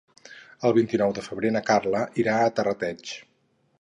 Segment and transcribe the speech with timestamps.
[0.69, 3.13] El vint-i-nou de febrer na Carla irà a Terrateig.